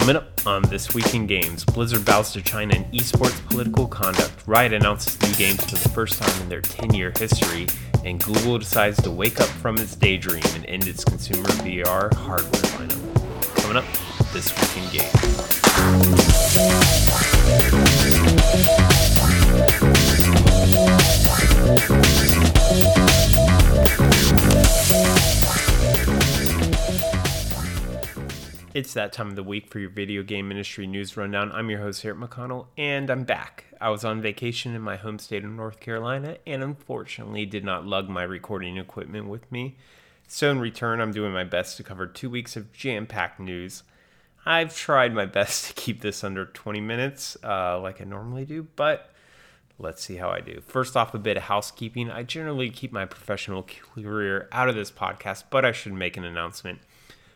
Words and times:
Coming 0.00 0.16
up 0.16 0.46
on 0.46 0.62
This 0.62 0.94
Week 0.94 1.14
in 1.14 1.26
Games, 1.26 1.62
Blizzard 1.62 2.06
bows 2.06 2.32
to 2.32 2.40
China 2.40 2.74
in 2.74 2.84
esports 2.84 3.38
political 3.50 3.86
conduct, 3.86 4.32
Riot 4.46 4.72
announces 4.72 5.20
new 5.20 5.34
games 5.34 5.62
for 5.62 5.76
the 5.76 5.90
first 5.90 6.20
time 6.22 6.40
in 6.40 6.48
their 6.48 6.62
10 6.62 6.94
year 6.94 7.12
history, 7.18 7.66
and 8.02 8.18
Google 8.24 8.58
decides 8.58 9.00
to 9.02 9.10
wake 9.10 9.40
up 9.40 9.48
from 9.48 9.76
its 9.76 9.94
daydream 9.94 10.42
and 10.54 10.64
end 10.64 10.88
its 10.88 11.04
consumer 11.04 11.50
VR 11.60 12.14
hardware 12.14 12.48
lineup. 12.50 13.56
Coming 13.56 13.76
up, 13.76 13.84
This 14.32 14.50
Week 14.56 14.84
in 14.84 14.90
Games. 14.90 15.20
It's 28.72 28.94
that 28.94 29.12
time 29.12 29.30
of 29.30 29.34
the 29.34 29.42
week 29.42 29.66
for 29.66 29.80
your 29.80 29.90
video 29.90 30.22
game 30.22 30.52
industry 30.52 30.86
news 30.86 31.16
rundown. 31.16 31.50
I'm 31.50 31.70
your 31.70 31.80
host, 31.80 32.04
Eric 32.04 32.18
McConnell, 32.18 32.66
and 32.78 33.10
I'm 33.10 33.24
back. 33.24 33.64
I 33.80 33.90
was 33.90 34.04
on 34.04 34.22
vacation 34.22 34.76
in 34.76 34.80
my 34.80 34.94
home 34.94 35.18
state 35.18 35.44
of 35.44 35.50
North 35.50 35.80
Carolina 35.80 36.36
and 36.46 36.62
unfortunately 36.62 37.46
did 37.46 37.64
not 37.64 37.84
lug 37.84 38.08
my 38.08 38.22
recording 38.22 38.76
equipment 38.76 39.26
with 39.26 39.50
me. 39.50 39.76
So, 40.28 40.52
in 40.52 40.60
return, 40.60 41.00
I'm 41.00 41.10
doing 41.10 41.32
my 41.32 41.42
best 41.42 41.78
to 41.78 41.82
cover 41.82 42.06
two 42.06 42.30
weeks 42.30 42.54
of 42.54 42.72
jam 42.72 43.08
packed 43.08 43.40
news. 43.40 43.82
I've 44.46 44.76
tried 44.76 45.14
my 45.14 45.26
best 45.26 45.66
to 45.66 45.72
keep 45.74 46.00
this 46.00 46.22
under 46.22 46.46
20 46.46 46.80
minutes, 46.80 47.36
uh, 47.42 47.80
like 47.80 48.00
I 48.00 48.04
normally 48.04 48.44
do, 48.44 48.68
but 48.76 49.12
let's 49.80 50.04
see 50.04 50.14
how 50.14 50.30
I 50.30 50.38
do. 50.38 50.62
First 50.64 50.96
off, 50.96 51.12
a 51.12 51.18
bit 51.18 51.36
of 51.36 51.42
housekeeping. 51.42 52.08
I 52.08 52.22
generally 52.22 52.70
keep 52.70 52.92
my 52.92 53.04
professional 53.04 53.64
career 53.64 54.48
out 54.52 54.68
of 54.68 54.76
this 54.76 54.92
podcast, 54.92 55.44
but 55.50 55.64
I 55.64 55.72
should 55.72 55.92
make 55.92 56.16
an 56.16 56.22
announcement. 56.22 56.78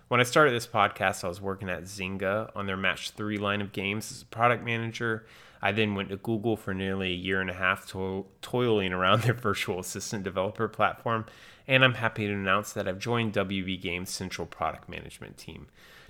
When 0.09 0.21
I 0.21 0.25
started 0.25 0.53
this 0.55 0.67
podcast, 0.67 1.25
I 1.25 1.29
was 1.29 1.41
working 1.41 1.71
at 1.71 1.85
Zynga 1.85 2.51
on 2.55 2.67
their 2.67 2.77
Match 2.77 3.11
3 3.13 3.39
line 3.39 3.63
of 3.63 3.73
games 3.73 4.13
as 4.13 4.23
a 4.23 4.27
product 4.27 4.63
manager. 4.63 5.25
I 5.63 5.73
then 5.73 5.95
went 5.95 6.11
to 6.11 6.17
Google 6.17 6.57
for 6.59 6.75
nearly 6.75 7.09
a 7.13 7.17
year 7.17 7.41
and 7.41 7.49
a 7.49 7.55
half 7.55 7.87
to- 7.89 8.27
toiling 8.43 8.93
around 8.93 9.23
their 9.23 9.33
virtual 9.33 9.81
assistant 9.81 10.23
developer 10.23 10.69
platform, 10.69 11.25
and 11.67 11.83
I'm 11.83 11.95
happy 11.95 12.27
to 12.27 12.33
announce 12.35 12.75
that 12.75 12.87
I've 12.87 12.99
joined 12.99 13.33
WB 13.33 13.81
Games' 13.81 14.11
central 14.11 14.47
product 14.47 14.91
management 14.91 15.39
team. 15.39 15.69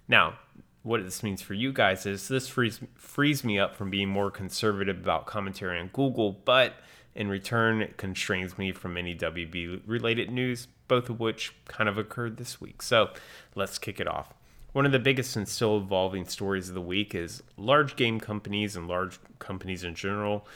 Now, 0.08 0.38
what 0.82 1.02
this 1.04 1.22
means 1.22 1.40
for 1.40 1.54
you 1.54 1.72
guys 1.72 2.04
is 2.04 2.26
this 2.26 2.48
frees, 2.48 2.80
frees 2.96 3.44
me 3.44 3.60
up 3.60 3.76
from 3.76 3.90
being 3.90 4.08
more 4.08 4.30
conservative 4.30 4.98
about 4.98 5.26
commentary 5.26 5.78
on 5.78 5.88
Google, 5.92 6.32
but 6.44 6.74
in 7.14 7.28
return, 7.28 7.80
it 7.80 7.96
constrains 7.96 8.58
me 8.58 8.72
from 8.72 8.96
any 8.96 9.14
WB 9.14 9.82
related 9.86 10.30
news, 10.30 10.66
both 10.88 11.08
of 11.08 11.20
which 11.20 11.54
kind 11.66 11.88
of 11.88 11.96
occurred 11.96 12.36
this 12.36 12.60
week. 12.60 12.82
So 12.82 13.10
let's 13.54 13.78
kick 13.78 14.00
it 14.00 14.08
off. 14.08 14.34
One 14.72 14.86
of 14.86 14.92
the 14.92 14.98
biggest 14.98 15.36
and 15.36 15.48
still 15.48 15.76
evolving 15.76 16.24
stories 16.24 16.68
of 16.68 16.74
the 16.74 16.80
week 16.80 17.14
is 17.14 17.42
large 17.56 17.94
game 17.94 18.18
companies 18.18 18.74
and 18.74 18.88
large 18.88 19.20
companies 19.38 19.84
in 19.84 19.94
general 19.94 20.46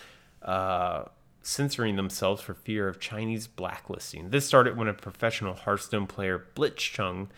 uh, 0.42 1.04
censoring 1.42 1.96
themselves 1.96 2.42
for 2.42 2.54
fear 2.54 2.88
of 2.88 2.98
Chinese 2.98 3.46
blacklisting. 3.46 4.30
This 4.30 4.44
started 4.44 4.76
when 4.76 4.88
a 4.88 4.94
professional 4.94 5.54
Hearthstone 5.54 6.08
player, 6.08 6.44
Blitzchung, 6.56 7.28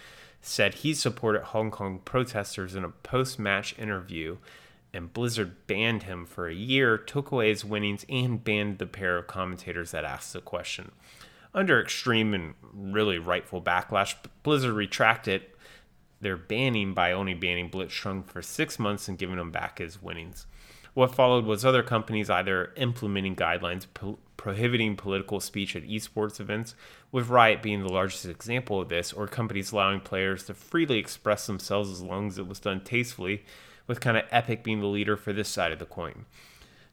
said 0.40 0.76
he 0.76 0.94
supported 0.94 1.42
Hong 1.42 1.70
Kong 1.70 2.00
protesters 2.04 2.74
in 2.74 2.82
a 2.82 2.88
post 2.88 3.38
match 3.38 3.78
interview 3.78 4.38
and 4.92 5.12
Blizzard 5.12 5.66
banned 5.66 6.04
him 6.04 6.26
for 6.26 6.48
a 6.48 6.54
year, 6.54 6.98
took 6.98 7.30
away 7.30 7.48
his 7.48 7.64
winnings, 7.64 8.04
and 8.08 8.42
banned 8.42 8.78
the 8.78 8.86
pair 8.86 9.16
of 9.16 9.26
commentators 9.26 9.92
that 9.92 10.04
asked 10.04 10.32
the 10.32 10.40
question. 10.40 10.90
Under 11.54 11.80
extreme 11.80 12.34
and 12.34 12.54
really 12.72 13.18
rightful 13.18 13.60
backlash, 13.60 14.14
Blizzard 14.42 14.74
retracted 14.74 15.42
their 16.20 16.36
banning 16.36 16.94
by 16.94 17.12
only 17.12 17.34
banning 17.34 17.70
Blitzchung 17.70 18.24
for 18.26 18.42
six 18.42 18.78
months 18.78 19.08
and 19.08 19.18
giving 19.18 19.38
him 19.38 19.50
back 19.50 19.78
his 19.78 20.02
winnings. 20.02 20.46
What 20.94 21.14
followed 21.14 21.44
was 21.44 21.64
other 21.64 21.82
companies 21.82 22.28
either 22.28 22.72
implementing 22.76 23.36
guidelines 23.36 23.86
pro- 23.94 24.18
prohibiting 24.36 24.96
political 24.96 25.38
speech 25.40 25.76
at 25.76 25.84
esports 25.84 26.40
events, 26.40 26.74
with 27.12 27.28
Riot 27.28 27.62
being 27.62 27.82
the 27.82 27.92
largest 27.92 28.26
example 28.26 28.80
of 28.80 28.88
this, 28.88 29.12
or 29.12 29.26
companies 29.26 29.72
allowing 29.72 30.00
players 30.00 30.44
to 30.44 30.54
freely 30.54 30.98
express 30.98 31.46
themselves 31.46 31.90
as 31.90 32.02
long 32.02 32.28
as 32.28 32.38
it 32.38 32.46
was 32.46 32.60
done 32.60 32.80
tastefully 32.80 33.44
with 33.90 34.00
kind 34.00 34.16
of 34.16 34.22
Epic 34.30 34.62
being 34.62 34.78
the 34.78 34.86
leader 34.86 35.16
for 35.16 35.32
this 35.32 35.48
side 35.48 35.72
of 35.72 35.80
the 35.80 35.84
coin. 35.84 36.24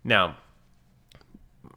Now, 0.03 0.38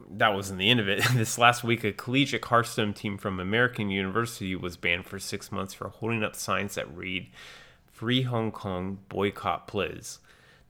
that 0.08 0.32
wasn't 0.32 0.58
the 0.58 0.70
end 0.70 0.81
of 0.81 0.88
it. 0.88 1.04
this 1.12 1.36
last 1.36 1.62
week, 1.62 1.84
a 1.84 1.92
collegiate 1.92 2.47
Hearthstone 2.47 2.94
team 2.94 3.19
from 3.19 3.38
American 3.38 3.91
University 3.91 4.56
was 4.56 4.78
banned 4.78 5.04
for 5.04 5.19
six 5.19 5.53
months 5.53 5.75
for 5.75 5.91
holding 5.91 6.25
up 6.25 6.34
signs 6.34 6.76
that 6.76 6.97
read, 6.97 7.28
Free 7.92 8.22
Hong 8.22 8.50
Kong, 8.50 9.00
boycott 9.10 9.69
Blizz. 9.69 10.20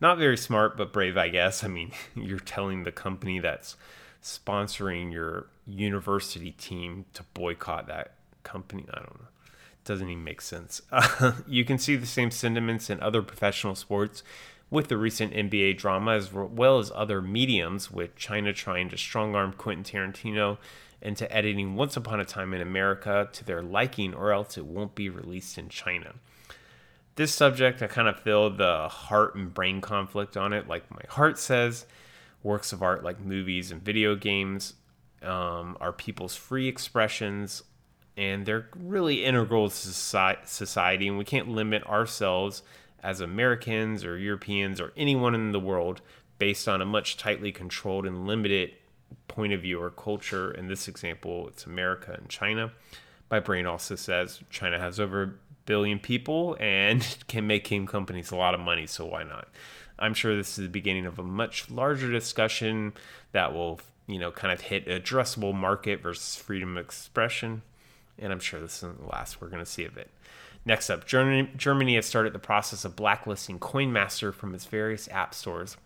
Not 0.01 0.19
very 0.19 0.37
smart, 0.37 0.77
but 0.77 0.93
brave, 0.93 1.17
I 1.17 1.29
guess. 1.29 1.63
I 1.63 1.69
mean, 1.69 1.93
you're 2.17 2.41
telling 2.41 2.83
the 2.83 2.91
company 2.91 3.39
that's 3.39 3.77
sponsoring 4.21 5.13
your 5.13 5.47
university 5.65 6.51
team 6.51 7.05
to 7.13 7.23
boycott 7.35 7.87
that 7.87 8.15
company. 8.43 8.85
I 8.93 8.97
don't 8.97 9.21
know 9.21 9.29
doesn't 9.85 10.09
even 10.09 10.25
make 10.25 10.41
sense. 10.41 10.83
Uh, 10.91 11.33
you 11.47 11.65
can 11.65 11.79
see 11.79 11.97
the 11.97 12.07
same 12.07 12.31
sentiments 12.31 12.91
in 12.91 13.01
other 13.01 13.23
professional 13.23 13.75
sports 13.75 14.23
with 14.71 14.89
the 14.89 14.97
recent 14.97 15.33
NBA 15.33 15.79
drama, 15.79 16.13
as 16.13 16.33
well 16.33 16.79
as 16.79 16.93
other 16.95 17.21
mediums, 17.21 17.91
with 17.91 18.15
China 18.15 18.53
trying 18.53 18.89
to 18.91 18.97
strong 18.97 19.35
arm 19.35 19.53
Quentin 19.53 19.85
Tarantino 19.85 20.59
into 21.03 21.31
editing 21.35 21.75
Once 21.75 21.97
Upon 21.97 22.21
a 22.21 22.25
Time 22.25 22.55
in 22.55 22.61
America 22.61 23.29
to 23.33 23.45
their 23.45 23.63
liking, 23.63 24.15
or 24.15 24.33
else 24.33 24.57
it 24.57 24.67
won't 24.67 24.95
be 24.95 25.09
released 25.09 25.59
in 25.59 25.69
China. 25.69 26.15
This 27.17 27.35
subject, 27.35 27.83
I 27.83 27.87
kind 27.87 28.07
of 28.07 28.21
feel 28.21 28.51
the 28.51 28.89
heart 28.89 29.35
and 29.35 29.53
brain 29.53 29.81
conflict 29.81 30.37
on 30.37 30.53
it. 30.53 30.69
Like 30.69 30.91
my 30.91 31.03
heart 31.09 31.39
says, 31.39 31.87
works 32.43 32.73
of 32.73 32.83
art 32.83 33.03
like 33.03 33.21
movies 33.21 33.73
and 33.73 33.83
video 33.83 34.15
games 34.15 34.75
um, 35.23 35.77
are 35.81 35.93
people's 35.93 36.37
free 36.37 36.69
expressions 36.69 37.63
and 38.21 38.45
they're 38.45 38.69
really 38.79 39.25
integral 39.25 39.71
to 39.71 39.75
society 39.75 41.09
and 41.09 41.17
we 41.17 41.25
can't 41.25 41.49
limit 41.49 41.83
ourselves 41.87 42.63
as 43.03 43.23
Americans 43.23 44.05
or 44.05 44.19
Europeans 44.19 44.79
or 44.79 44.93
anyone 44.95 45.35
in 45.35 45.53
the 45.53 45.59
world 45.59 46.03
based 46.39 46.69
on 46.69 46.83
a 46.83 46.85
much 46.85 47.17
tightly 47.17 47.51
controlled 47.51 48.05
and 48.05 48.27
limited 48.27 48.73
point 49.27 49.55
of 49.55 49.63
view 49.63 49.81
or 49.81 49.89
culture. 49.89 50.51
In 50.51 50.69
this 50.69 50.87
example, 50.87 51.49
it's 51.49 51.65
America 51.65 52.13
and 52.13 52.29
China. 52.29 52.73
My 53.31 53.41
brain 53.41 53.65
also 53.65 53.95
says 53.95 54.41
China 54.51 54.79
has 54.79 55.01
over 55.01 55.23
a 55.23 55.33
billion 55.65 55.99
people 55.99 56.59
and 56.61 57.17
can 57.27 57.47
make 57.47 57.65
game 57.65 57.87
companies 57.87 58.31
a 58.31 58.37
lot 58.37 58.53
of 58.53 58.61
money, 58.61 58.87
so 58.87 59.07
why 59.07 59.23
not? 59.23 59.49
I'm 59.99 60.13
sure 60.13 60.37
this 60.37 60.59
is 60.59 60.65
the 60.65 60.69
beginning 60.69 61.07
of 61.07 61.19
a 61.19 61.23
much 61.23 61.71
larger 61.71 62.13
discussion 62.13 62.93
that 63.33 63.55
will, 63.55 63.81
you 64.07 64.19
know, 64.19 64.31
kind 64.31 64.53
of 64.53 64.61
hit 64.61 64.87
addressable 64.87 65.55
market 65.55 66.03
versus 66.03 66.37
freedom 66.37 66.77
of 66.77 66.85
expression 66.85 67.63
and 68.21 68.33
I'm 68.33 68.41
sure 68.41 68.61
this 68.61 68.79
isn't 68.79 69.01
the 69.01 69.07
last 69.07 69.41
we're 69.41 69.49
going 69.49 69.65
to 69.65 69.71
see 69.71 69.85
of 69.85 69.97
it. 69.97 70.11
Next 70.65 70.91
up, 70.91 71.07
Germany, 71.07 71.51
Germany 71.57 71.97
has 71.97 72.07
started 72.07 72.33
the 72.33 72.39
process 72.39 72.85
of 72.85 72.97
blacklisting 72.97 73.59
CoinMaster 73.59 74.35
from 74.35 74.55
its 74.55 74.67
various 74.67 75.09
app 75.09 75.35
stores. 75.35 75.77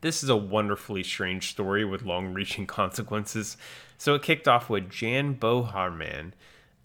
This 0.00 0.22
is 0.22 0.28
a 0.28 0.36
wonderfully 0.36 1.02
strange 1.02 1.50
story 1.50 1.84
with 1.84 2.02
long 2.02 2.32
reaching 2.32 2.66
consequences. 2.68 3.56
So 3.98 4.14
it 4.14 4.22
kicked 4.22 4.48
off 4.48 4.70
with 4.70 4.90
Jan 4.90 5.34
Böhmermann, 5.34 6.32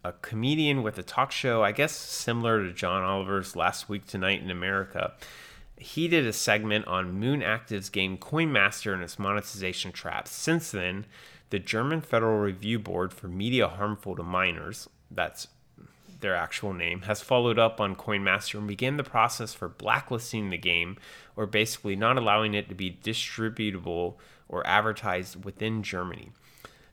a 0.04 0.14
comedian 0.14 0.84
with 0.84 0.98
a 0.98 1.04
talk 1.04 1.32
show, 1.32 1.64
I 1.64 1.72
guess 1.72 1.94
similar 1.94 2.64
to 2.64 2.74
John 2.74 3.04
Oliver's 3.04 3.56
Last 3.56 3.88
Week 3.88 4.06
Tonight 4.06 4.42
in 4.42 4.50
America. 4.50 5.14
He 5.78 6.08
did 6.08 6.26
a 6.26 6.34
segment 6.34 6.88
on 6.88 7.20
Moon 7.20 7.44
Active's 7.44 7.90
game 7.90 8.18
CoinMaster 8.18 8.94
and 8.94 9.04
its 9.04 9.20
monetization 9.20 9.92
traps. 9.92 10.32
Since 10.32 10.72
then, 10.72 11.06
the 11.50 11.60
German 11.60 12.02
Federal 12.02 12.40
Review 12.40 12.80
Board 12.80 13.14
for 13.14 13.28
Media 13.28 13.68
Harmful 13.68 14.16
to 14.16 14.24
Minors, 14.24 14.90
that's 15.12 15.48
their 16.22 16.36
actual 16.36 16.74
name, 16.74 17.04
has 17.04 17.22
followed 17.22 17.60
up 17.60 17.80
on 17.80 17.96
CoinMaster 17.96 18.58
and 18.58 18.68
began 18.68 18.98
the 18.98 19.04
process 19.04 19.54
for 19.54 19.68
blacklisting 19.70 20.50
the 20.50 20.58
game, 20.58 20.98
or 21.36 21.46
basically 21.46 21.96
not 21.96 22.18
allowing 22.18 22.54
it 22.54 22.70
to 22.70 22.76
be 22.76 22.98
distributable 23.04 24.16
or 24.48 24.66
advertised 24.66 25.44
within 25.46 25.84
Germany. 25.84 26.32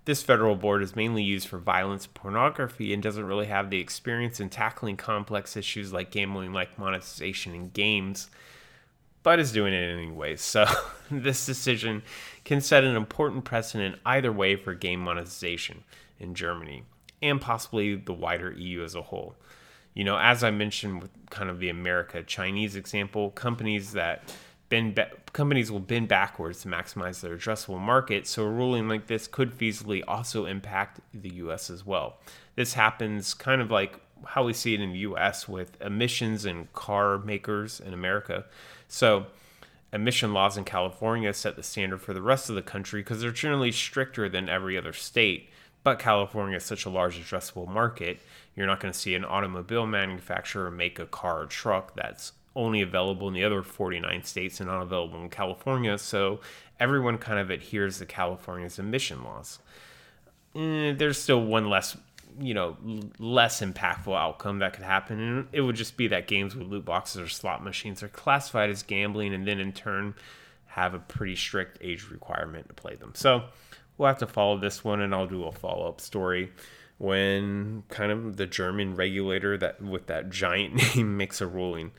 This 0.04 0.22
federal 0.22 0.56
board 0.56 0.82
is 0.82 0.96
mainly 0.96 1.22
used 1.22 1.46
for 1.46 1.58
violence 1.58 2.08
pornography 2.08 2.92
and 2.92 3.02
doesn't 3.02 3.24
really 3.24 3.46
have 3.46 3.70
the 3.70 3.78
experience 3.78 4.40
in 4.40 4.48
tackling 4.48 4.96
complex 4.96 5.56
issues 5.56 5.92
like 5.92 6.10
gambling 6.10 6.52
like 6.52 6.78
monetization 6.78 7.54
in 7.54 7.70
games 7.70 8.28
but 9.22 9.38
is 9.38 9.52
doing 9.52 9.72
it 9.72 9.92
anyway. 9.92 10.36
So 10.36 10.66
this 11.10 11.46
decision 11.46 12.02
can 12.44 12.60
set 12.60 12.84
an 12.84 12.96
important 12.96 13.44
precedent 13.44 13.96
either 14.04 14.32
way 14.32 14.56
for 14.56 14.74
game 14.74 15.00
monetization 15.00 15.84
in 16.18 16.34
Germany 16.34 16.84
and 17.20 17.40
possibly 17.40 17.94
the 17.94 18.12
wider 18.12 18.52
EU 18.52 18.82
as 18.82 18.94
a 18.94 19.02
whole. 19.02 19.34
You 19.94 20.04
know, 20.04 20.18
as 20.18 20.42
I 20.42 20.50
mentioned 20.50 21.02
with 21.02 21.10
kind 21.30 21.50
of 21.50 21.60
the 21.60 21.68
America 21.68 22.22
Chinese 22.22 22.76
example, 22.76 23.30
companies 23.30 23.92
that 23.92 24.34
bend 24.68 24.94
ba- 24.94 25.10
companies 25.34 25.70
will 25.70 25.80
bend 25.80 26.08
backwards 26.08 26.62
to 26.62 26.68
maximize 26.68 27.20
their 27.20 27.36
addressable 27.36 27.78
market. 27.78 28.26
So 28.26 28.44
a 28.44 28.50
ruling 28.50 28.88
like 28.88 29.06
this 29.06 29.26
could 29.26 29.56
feasibly 29.56 30.02
also 30.08 30.46
impact 30.46 31.00
the 31.12 31.28
U.S. 31.34 31.68
as 31.68 31.84
well. 31.84 32.18
This 32.56 32.72
happens 32.72 33.34
kind 33.34 33.60
of 33.60 33.70
like 33.70 34.00
how 34.24 34.44
we 34.44 34.52
see 34.52 34.74
it 34.74 34.80
in 34.80 34.92
the 34.92 35.00
US 35.00 35.48
with 35.48 35.80
emissions 35.80 36.44
and 36.44 36.72
car 36.72 37.18
makers 37.18 37.80
in 37.80 37.92
America. 37.92 38.44
So, 38.88 39.26
emission 39.92 40.32
laws 40.32 40.56
in 40.56 40.64
California 40.64 41.32
set 41.32 41.56
the 41.56 41.62
standard 41.62 42.00
for 42.00 42.14
the 42.14 42.22
rest 42.22 42.48
of 42.48 42.54
the 42.54 42.62
country 42.62 43.00
because 43.00 43.20
they're 43.20 43.30
generally 43.30 43.72
stricter 43.72 44.28
than 44.28 44.48
every 44.48 44.76
other 44.76 44.92
state. 44.92 45.50
But 45.84 45.98
California 45.98 46.56
is 46.56 46.64
such 46.64 46.84
a 46.84 46.90
large 46.90 47.18
addressable 47.18 47.68
market, 47.68 48.20
you're 48.54 48.66
not 48.66 48.80
going 48.80 48.92
to 48.92 48.98
see 48.98 49.14
an 49.14 49.24
automobile 49.24 49.86
manufacturer 49.86 50.70
make 50.70 50.98
a 50.98 51.06
car 51.06 51.42
or 51.42 51.46
truck 51.46 51.94
that's 51.94 52.32
only 52.54 52.82
available 52.82 53.28
in 53.28 53.34
the 53.34 53.44
other 53.44 53.62
49 53.62 54.24
states 54.24 54.60
and 54.60 54.68
not 54.68 54.82
available 54.82 55.20
in 55.22 55.30
California. 55.30 55.96
So 55.96 56.40
everyone 56.78 57.18
kind 57.18 57.38
of 57.38 57.50
adheres 57.50 57.98
to 57.98 58.06
California's 58.06 58.78
emission 58.78 59.24
laws. 59.24 59.58
Eh, 60.54 60.92
there's 60.92 61.18
still 61.18 61.42
one 61.42 61.70
less, 61.70 61.96
you 62.40 62.54
know, 62.54 62.76
less 63.18 63.60
impactful 63.60 64.16
outcome 64.16 64.60
that 64.60 64.72
could 64.72 64.84
happen, 64.84 65.20
and 65.20 65.48
it 65.52 65.60
would 65.60 65.76
just 65.76 65.96
be 65.96 66.08
that 66.08 66.26
games 66.26 66.54
with 66.54 66.66
loot 66.66 66.84
boxes 66.84 67.20
or 67.20 67.28
slot 67.28 67.62
machines 67.62 68.02
are 68.02 68.08
classified 68.08 68.70
as 68.70 68.82
gambling, 68.82 69.34
and 69.34 69.46
then 69.46 69.60
in 69.60 69.72
turn 69.72 70.14
have 70.66 70.94
a 70.94 70.98
pretty 70.98 71.36
strict 71.36 71.78
age 71.82 72.08
requirement 72.10 72.66
to 72.68 72.74
play 72.74 72.94
them. 72.94 73.12
So 73.14 73.44
we'll 73.98 74.08
have 74.08 74.18
to 74.18 74.26
follow 74.26 74.58
this 74.58 74.82
one, 74.82 75.00
and 75.00 75.14
I'll 75.14 75.26
do 75.26 75.44
a 75.44 75.52
follow 75.52 75.88
up 75.88 76.00
story 76.00 76.50
when 76.98 77.82
kind 77.88 78.12
of 78.12 78.36
the 78.36 78.46
German 78.46 78.94
regulator 78.94 79.58
that 79.58 79.82
with 79.82 80.06
that 80.06 80.30
giant 80.30 80.74
name 80.96 81.16
makes 81.16 81.40
a 81.40 81.46
ruling. 81.46 81.90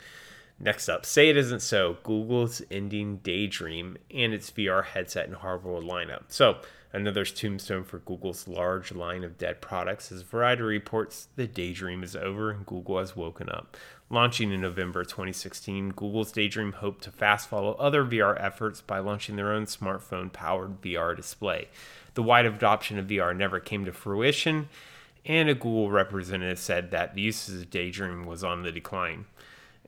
Next 0.59 0.87
up, 0.87 1.05
say 1.05 1.29
it 1.29 1.37
isn't 1.37 1.61
so. 1.61 1.97
Google's 2.03 2.61
ending 2.71 3.17
Daydream 3.17 3.97
and 4.13 4.33
its 4.33 4.51
VR 4.51 4.85
headset 4.85 5.27
and 5.27 5.35
hardware 5.35 5.81
lineup. 5.81 6.23
So 6.27 6.59
another 6.93 7.25
tombstone 7.25 7.83
for 7.83 7.99
Google's 7.99 8.47
large 8.47 8.91
line 8.91 9.23
of 9.23 9.37
dead 9.37 9.61
products 9.61 10.11
as 10.11 10.21
Variety 10.21 10.61
reports 10.61 11.27
the 11.35 11.47
Daydream 11.47 12.03
is 12.03 12.15
over 12.15 12.51
and 12.51 12.65
Google 12.65 12.99
has 12.99 13.15
woken 13.15 13.49
up. 13.49 13.75
Launching 14.09 14.51
in 14.51 14.61
November 14.61 15.03
2016, 15.03 15.89
Google's 15.89 16.31
Daydream 16.31 16.73
hoped 16.73 17.03
to 17.03 17.11
fast 17.11 17.49
follow 17.49 17.73
other 17.73 18.05
VR 18.05 18.39
efforts 18.39 18.79
by 18.79 18.99
launching 18.99 19.35
their 19.35 19.51
own 19.51 19.65
smartphone 19.65 20.31
powered 20.31 20.81
VR 20.81 21.15
display. 21.15 21.67
The 22.13 22.23
wide 22.23 22.45
adoption 22.45 22.99
of 22.99 23.07
VR 23.07 23.35
never 23.35 23.59
came 23.59 23.85
to 23.85 23.91
fruition, 23.91 24.69
and 25.25 25.49
a 25.49 25.55
Google 25.55 25.89
representative 25.89 26.59
said 26.59 26.91
that 26.91 27.15
the 27.15 27.21
usage 27.21 27.63
of 27.63 27.69
Daydream 27.71 28.27
was 28.27 28.43
on 28.43 28.61
the 28.61 28.71
decline 28.71 29.25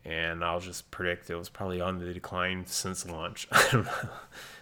and 0.05 0.45
I'll 0.45 0.59
just 0.59 0.91
predict 0.91 1.29
it 1.29 1.35
was 1.35 1.49
probably 1.49 1.81
on 1.81 1.97
the 1.97 2.13
decline 2.13 2.65
since 2.67 3.07
launch. 3.07 3.47
I 3.51 3.67
don't 3.71 3.85
know. 3.85 4.09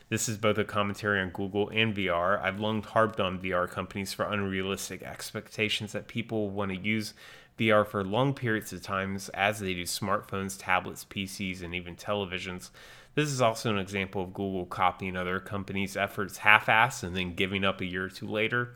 This 0.09 0.29
is 0.29 0.37
both 0.37 0.57
a 0.57 0.63
commentary 0.63 1.19
on 1.19 1.31
Google 1.31 1.69
and 1.69 1.95
VR. 1.95 2.41
I've 2.41 2.59
long 2.59 2.83
harped 2.83 3.19
on 3.19 3.39
VR 3.39 3.69
companies 3.69 4.13
for 4.13 4.25
unrealistic 4.25 5.01
expectations 5.01 5.91
that 5.93 6.07
people 6.07 6.49
want 6.49 6.71
to 6.71 6.77
use 6.77 7.13
VR 7.57 7.85
for 7.85 8.03
long 8.03 8.33
periods 8.33 8.71
of 8.73 8.81
times 8.81 9.29
as 9.29 9.59
they 9.59 9.73
do 9.73 9.83
smartphones, 9.83 10.55
tablets, 10.57 11.05
PCs, 11.05 11.61
and 11.63 11.73
even 11.73 11.95
televisions. 11.95 12.69
This 13.15 13.29
is 13.29 13.41
also 13.41 13.69
an 13.69 13.77
example 13.77 14.23
of 14.23 14.33
Google 14.33 14.65
copying 14.65 15.15
other 15.15 15.39
companies' 15.39 15.97
efforts 15.97 16.37
half 16.37 16.65
assed 16.65 17.03
and 17.03 17.15
then 17.15 17.35
giving 17.35 17.63
up 17.63 17.79
a 17.79 17.85
year 17.85 18.05
or 18.05 18.09
two 18.09 18.27
later, 18.27 18.75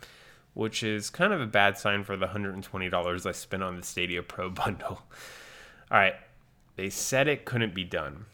which 0.54 0.84
is 0.84 1.10
kind 1.10 1.34
of 1.34 1.42
a 1.42 1.48
bad 1.48 1.78
sign 1.78 2.04
for 2.04 2.16
the 2.18 2.28
$120 2.28 3.26
I 3.26 3.32
spent 3.32 3.64
on 3.64 3.78
the 3.78 3.84
Stadia 3.84 4.22
Pro 4.22 4.50
bundle. 4.52 5.02
All 5.90 5.98
right, 5.98 6.16
they 6.78 6.90
said 6.90 7.28
it 7.28 7.44
couldn't 7.44 7.74
be 7.74 7.84
done. 7.84 8.26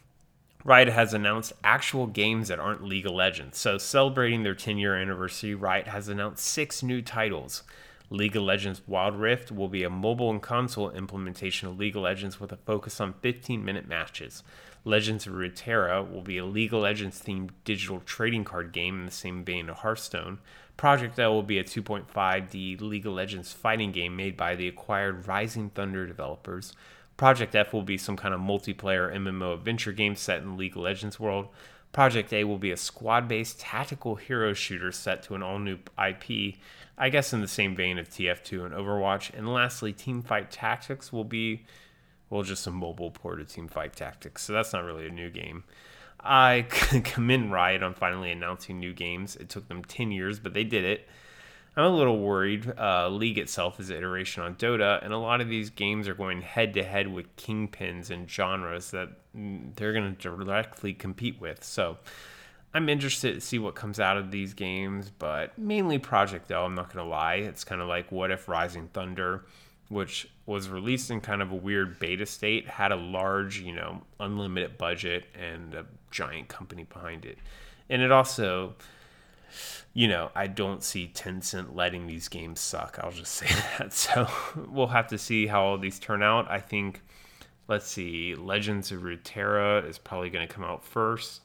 Riot 0.64 0.88
has 0.88 1.12
announced 1.12 1.52
actual 1.62 2.06
games 2.06 2.48
that 2.48 2.58
aren't 2.58 2.84
League 2.84 3.06
of 3.06 3.12
Legends. 3.12 3.58
So, 3.58 3.76
celebrating 3.76 4.44
their 4.44 4.54
10 4.54 4.78
year 4.78 4.94
anniversary, 4.94 5.54
Riot 5.54 5.88
has 5.88 6.08
announced 6.08 6.46
six 6.46 6.82
new 6.82 7.02
titles. 7.02 7.64
League 8.10 8.36
of 8.36 8.42
Legends 8.42 8.80
Wild 8.86 9.16
Rift 9.16 9.50
will 9.50 9.68
be 9.68 9.82
a 9.82 9.90
mobile 9.90 10.30
and 10.30 10.40
console 10.40 10.90
implementation 10.90 11.68
of 11.68 11.78
League 11.78 11.96
of 11.96 12.02
Legends 12.02 12.38
with 12.38 12.52
a 12.52 12.56
focus 12.56 13.00
on 13.00 13.14
15 13.20 13.64
minute 13.64 13.88
matches. 13.88 14.42
Legends 14.84 15.26
of 15.26 15.32
Runeterra 15.32 16.10
will 16.10 16.22
be 16.22 16.38
a 16.38 16.44
League 16.44 16.72
of 16.72 16.80
Legends 16.80 17.22
themed 17.22 17.50
digital 17.64 18.00
trading 18.00 18.44
card 18.44 18.72
game 18.72 19.00
in 19.00 19.06
the 19.06 19.12
same 19.12 19.42
vein 19.44 19.68
of 19.68 19.78
Hearthstone. 19.78 20.38
Project 20.76 21.18
L 21.18 21.32
will 21.32 21.42
be 21.42 21.58
a 21.58 21.64
2.5D 21.64 22.80
League 22.80 23.06
of 23.06 23.12
Legends 23.14 23.52
fighting 23.52 23.92
game 23.92 24.16
made 24.16 24.36
by 24.36 24.54
the 24.54 24.68
acquired 24.68 25.26
Rising 25.26 25.70
Thunder 25.70 26.06
developers. 26.06 26.74
Project 27.16 27.54
F 27.54 27.72
will 27.72 27.82
be 27.82 27.96
some 27.96 28.16
kind 28.16 28.34
of 28.34 28.40
multiplayer 28.40 29.14
MMO 29.14 29.54
adventure 29.54 29.92
game 29.92 30.16
set 30.16 30.42
in 30.42 30.56
League 30.56 30.76
of 30.76 30.82
Legends 30.82 31.20
world. 31.20 31.48
Project 31.92 32.32
A 32.32 32.42
will 32.42 32.58
be 32.58 32.72
a 32.72 32.76
squad 32.76 33.28
based 33.28 33.60
tactical 33.60 34.16
hero 34.16 34.52
shooter 34.52 34.90
set 34.90 35.22
to 35.24 35.36
an 35.36 35.42
all 35.42 35.60
new 35.60 35.78
IP, 35.96 36.56
I 36.98 37.08
guess 37.08 37.32
in 37.32 37.40
the 37.40 37.48
same 37.48 37.76
vein 37.76 37.98
of 37.98 38.08
TF2 38.08 38.66
and 38.66 38.74
Overwatch. 38.74 39.32
And 39.32 39.52
lastly, 39.52 39.92
Teamfight 39.92 40.46
Tactics 40.50 41.12
will 41.12 41.24
be, 41.24 41.64
well, 42.30 42.42
just 42.42 42.66
a 42.66 42.72
mobile 42.72 43.12
port 43.12 43.40
of 43.40 43.46
Teamfight 43.46 43.92
Tactics. 43.92 44.42
So 44.42 44.52
that's 44.52 44.72
not 44.72 44.82
really 44.82 45.06
a 45.06 45.10
new 45.10 45.30
game. 45.30 45.62
I 46.18 46.66
commend 47.04 47.52
Riot 47.52 47.84
on 47.84 47.94
finally 47.94 48.32
announcing 48.32 48.80
new 48.80 48.92
games. 48.92 49.36
It 49.36 49.48
took 49.48 49.68
them 49.68 49.84
10 49.84 50.10
years, 50.10 50.40
but 50.40 50.52
they 50.52 50.64
did 50.64 50.84
it. 50.84 51.08
I'm 51.76 51.84
a 51.86 51.96
little 51.96 52.20
worried. 52.20 52.72
Uh, 52.78 53.08
League 53.08 53.38
itself 53.38 53.80
is 53.80 53.90
an 53.90 53.96
iteration 53.96 54.42
on 54.42 54.54
Dota, 54.54 55.02
and 55.04 55.12
a 55.12 55.18
lot 55.18 55.40
of 55.40 55.48
these 55.48 55.70
games 55.70 56.06
are 56.06 56.14
going 56.14 56.40
head 56.40 56.74
to 56.74 56.84
head 56.84 57.12
with 57.12 57.34
kingpins 57.36 58.10
and 58.10 58.30
genres 58.30 58.92
that 58.92 59.08
mm, 59.36 59.74
they're 59.74 59.92
going 59.92 60.14
to 60.14 60.22
directly 60.22 60.94
compete 60.94 61.40
with. 61.40 61.64
So 61.64 61.98
I'm 62.72 62.88
interested 62.88 63.34
to 63.34 63.40
see 63.40 63.58
what 63.58 63.74
comes 63.74 63.98
out 63.98 64.16
of 64.16 64.30
these 64.30 64.54
games, 64.54 65.10
but 65.10 65.58
mainly 65.58 65.98
Project 65.98 66.50
L, 66.52 66.64
I'm 66.64 66.76
not 66.76 66.92
going 66.92 67.04
to 67.04 67.10
lie. 67.10 67.36
It's 67.36 67.64
kind 67.64 67.80
of 67.80 67.88
like 67.88 68.12
What 68.12 68.30
If 68.30 68.48
Rising 68.48 68.88
Thunder, 68.92 69.44
which 69.88 70.28
was 70.46 70.68
released 70.68 71.10
in 71.10 71.20
kind 71.20 71.42
of 71.42 71.50
a 71.50 71.56
weird 71.56 71.98
beta 71.98 72.26
state, 72.26 72.68
had 72.68 72.92
a 72.92 72.96
large, 72.96 73.58
you 73.60 73.72
know, 73.72 74.02
unlimited 74.20 74.78
budget 74.78 75.26
and 75.34 75.74
a 75.74 75.86
giant 76.12 76.46
company 76.46 76.84
behind 76.84 77.24
it. 77.24 77.38
And 77.90 78.00
it 78.00 78.12
also 78.12 78.74
you 79.92 80.08
know, 80.08 80.30
I 80.34 80.46
don't 80.46 80.82
see 80.82 81.10
Tencent 81.12 81.74
letting 81.74 82.06
these 82.06 82.28
games 82.28 82.60
suck. 82.60 82.98
I'll 83.00 83.12
just 83.12 83.32
say 83.36 83.46
that. 83.78 83.92
So 83.92 84.28
we'll 84.68 84.88
have 84.88 85.08
to 85.08 85.18
see 85.18 85.46
how 85.46 85.64
all 85.64 85.78
these 85.78 85.98
turn 85.98 86.22
out. 86.22 86.50
I 86.50 86.60
think, 86.60 87.02
let's 87.68 87.86
see, 87.86 88.34
Legends 88.34 88.92
of 88.92 89.02
Runeterra 89.02 89.88
is 89.88 89.98
probably 89.98 90.30
going 90.30 90.46
to 90.46 90.52
come 90.52 90.64
out 90.64 90.84
first, 90.84 91.42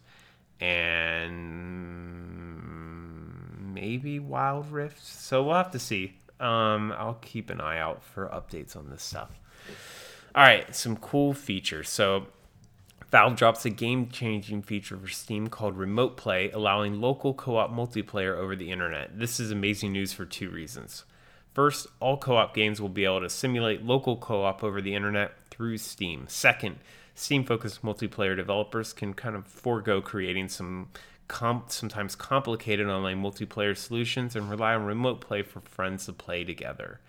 and 0.59 1.59
maybe 3.73 4.19
Wild 4.19 4.71
Rift. 4.71 5.05
So 5.05 5.43
we'll 5.43 5.55
have 5.55 5.71
to 5.71 5.79
see. 5.79 6.15
Um, 6.39 6.93
I'll 6.97 7.19
keep 7.21 7.49
an 7.49 7.59
eye 7.59 7.79
out 7.79 8.03
for 8.03 8.27
updates 8.27 8.75
on 8.75 8.89
this 8.89 9.03
stuff. 9.03 9.39
All 10.35 10.43
right, 10.43 10.73
some 10.75 10.95
cool 10.95 11.33
features. 11.33 11.89
So 11.89 12.27
Valve 13.11 13.35
drops 13.35 13.65
a 13.65 13.71
game 13.71 14.07
changing 14.09 14.61
feature 14.61 14.95
for 14.95 15.07
Steam 15.07 15.47
called 15.47 15.75
Remote 15.75 16.15
Play, 16.15 16.51
allowing 16.51 17.01
local 17.01 17.33
co 17.33 17.57
op 17.57 17.71
multiplayer 17.71 18.37
over 18.37 18.55
the 18.55 18.71
internet. 18.71 19.17
This 19.17 19.39
is 19.39 19.49
amazing 19.49 19.93
news 19.93 20.13
for 20.13 20.25
two 20.25 20.51
reasons. 20.51 21.05
First, 21.55 21.87
all 21.99 22.17
co 22.17 22.35
op 22.35 22.53
games 22.53 22.79
will 22.79 22.89
be 22.89 23.05
able 23.05 23.21
to 23.21 23.29
simulate 23.29 23.83
local 23.83 24.15
co 24.15 24.43
op 24.43 24.63
over 24.63 24.79
the 24.79 24.93
internet 24.93 25.31
through 25.49 25.79
Steam. 25.79 26.25
Second, 26.27 26.77
Steam 27.15 27.43
focused 27.43 27.81
multiplayer 27.81 28.35
developers 28.35 28.93
can 28.93 29.15
kind 29.15 29.35
of 29.35 29.47
forego 29.47 30.01
creating 30.01 30.47
some 30.47 30.89
sometimes 31.67 32.15
complicated 32.15 32.87
online 32.87 33.21
multiplayer 33.21 33.75
solutions 33.75 34.35
and 34.35 34.49
rely 34.49 34.73
on 34.73 34.85
remote 34.85 35.19
play 35.21 35.41
for 35.41 35.61
friends 35.61 36.05
to 36.05 36.13
play 36.13 36.43
together. 36.43 36.99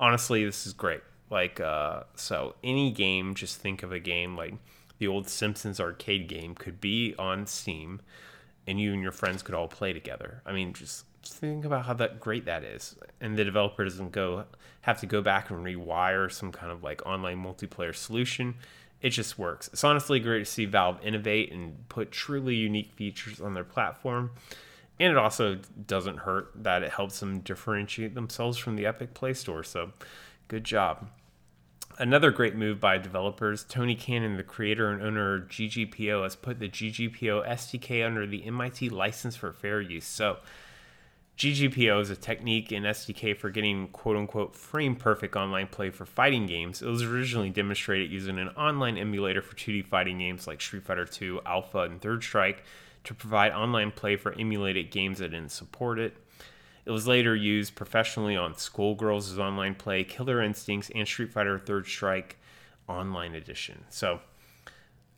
Honestly, 0.00 0.44
this 0.44 0.66
is 0.66 0.72
great. 0.72 1.00
Like, 1.30 1.60
uh, 1.60 2.04
so 2.14 2.54
any 2.62 2.90
game, 2.90 3.34
just 3.34 3.58
think 3.58 3.82
of 3.82 3.90
a 3.90 3.98
game 3.98 4.36
like 4.36 4.54
the 5.04 5.12
old 5.12 5.28
Simpsons 5.28 5.78
arcade 5.80 6.28
game 6.28 6.54
could 6.54 6.80
be 6.80 7.14
on 7.18 7.46
Steam 7.46 8.00
and 8.66 8.80
you 8.80 8.94
and 8.94 9.02
your 9.02 9.12
friends 9.12 9.42
could 9.42 9.54
all 9.54 9.68
play 9.68 9.92
together. 9.92 10.40
I 10.46 10.52
mean, 10.52 10.72
just 10.72 11.04
think 11.22 11.66
about 11.66 11.84
how 11.84 11.92
that 11.92 12.20
great 12.20 12.46
that 12.46 12.64
is. 12.64 12.96
And 13.20 13.36
the 13.36 13.44
developer 13.44 13.84
doesn't 13.84 14.12
go 14.12 14.46
have 14.80 15.00
to 15.00 15.06
go 15.06 15.20
back 15.20 15.50
and 15.50 15.62
rewire 15.62 16.32
some 16.32 16.52
kind 16.52 16.72
of 16.72 16.82
like 16.82 17.04
online 17.04 17.44
multiplayer 17.44 17.94
solution. 17.94 18.54
It 19.02 19.10
just 19.10 19.38
works. 19.38 19.68
It's 19.74 19.84
honestly 19.84 20.20
great 20.20 20.38
to 20.38 20.44
see 20.46 20.64
Valve 20.64 21.04
innovate 21.04 21.52
and 21.52 21.86
put 21.90 22.10
truly 22.10 22.54
unique 22.54 22.92
features 22.94 23.42
on 23.42 23.52
their 23.52 23.62
platform. 23.62 24.30
And 24.98 25.10
it 25.10 25.18
also 25.18 25.58
doesn't 25.86 26.20
hurt 26.20 26.50
that 26.54 26.82
it 26.82 26.92
helps 26.92 27.20
them 27.20 27.40
differentiate 27.40 28.14
themselves 28.14 28.56
from 28.56 28.76
the 28.76 28.86
Epic 28.86 29.12
Play 29.12 29.34
Store. 29.34 29.64
So, 29.64 29.92
good 30.48 30.64
job. 30.64 31.10
Another 31.96 32.32
great 32.32 32.56
move 32.56 32.80
by 32.80 32.98
developers, 32.98 33.62
Tony 33.62 33.94
Cannon, 33.94 34.36
the 34.36 34.42
creator 34.42 34.90
and 34.90 35.00
owner 35.00 35.36
of 35.36 35.48
GGPO, 35.48 36.24
has 36.24 36.34
put 36.34 36.58
the 36.58 36.68
GGPO 36.68 37.46
SDK 37.46 38.04
under 38.04 38.26
the 38.26 38.44
MIT 38.44 38.88
license 38.88 39.36
for 39.36 39.52
fair 39.52 39.80
use. 39.80 40.04
So, 40.04 40.38
GGPO 41.38 42.00
is 42.00 42.10
a 42.10 42.16
technique 42.16 42.72
in 42.72 42.82
SDK 42.82 43.36
for 43.36 43.48
getting 43.48 43.88
quote 43.88 44.16
unquote 44.16 44.56
frame 44.56 44.96
perfect 44.96 45.36
online 45.36 45.68
play 45.68 45.90
for 45.90 46.04
fighting 46.04 46.46
games. 46.46 46.82
It 46.82 46.88
was 46.88 47.02
originally 47.02 47.50
demonstrated 47.50 48.10
using 48.10 48.38
an 48.38 48.48
online 48.50 48.98
emulator 48.98 49.42
for 49.42 49.54
2D 49.54 49.86
fighting 49.86 50.18
games 50.18 50.48
like 50.48 50.60
Street 50.60 50.82
Fighter 50.82 51.08
II, 51.20 51.40
Alpha, 51.46 51.78
and 51.80 52.00
Third 52.00 52.24
Strike 52.24 52.64
to 53.04 53.14
provide 53.14 53.52
online 53.52 53.92
play 53.92 54.16
for 54.16 54.32
emulated 54.32 54.90
games 54.90 55.18
that 55.18 55.30
didn't 55.30 55.52
support 55.52 56.00
it. 56.00 56.16
It 56.86 56.90
was 56.90 57.06
later 57.06 57.34
used 57.34 57.74
professionally 57.74 58.36
on 58.36 58.54
Skullgirls' 58.54 59.38
online 59.38 59.74
play, 59.74 60.04
Killer 60.04 60.42
Instincts, 60.42 60.90
and 60.94 61.08
Street 61.08 61.32
Fighter 61.32 61.58
Third 61.58 61.86
Strike 61.86 62.36
Online 62.88 63.34
Edition. 63.34 63.84
So 63.88 64.20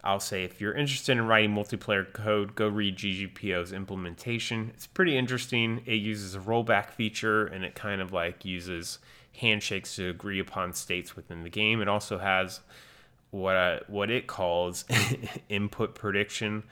I'll 0.07 0.21
say 0.21 0.45
if 0.45 0.61
you're 0.61 0.75
interested 0.75 1.19
in 1.19 1.27
writing 1.27 1.53
multiplayer 1.53 2.11
code, 2.13 2.55
go 2.55 2.69
read 2.69 2.97
GGPO's 2.97 3.73
implementation. 3.73 4.71
It's 4.75 4.87
pretty 4.87 5.19
interesting. 5.19 5.83
It 5.85 5.95
uses 5.95 6.37
a 6.37 6.39
rollback 6.39 6.91
feature 6.91 7.47
and 7.47 7.65
it 7.65 7.75
kind 7.75 8.01
of 8.01 8.13
like 8.13 8.45
uses 8.45 9.01
handshakes 9.39 9.97
to 9.97 10.09
agree 10.09 10.39
upon 10.39 10.73
states 10.73 11.17
within 11.17 11.43
the 11.43 11.51
game. 11.51 11.83
It 11.83 11.89
also 11.89 12.19
has 12.19 12.61
what 13.31 13.57
I, 13.57 13.81
what 13.89 14.09
it 14.09 14.29
calls 14.29 14.85
input 15.49 15.97
prediction. 15.97 16.63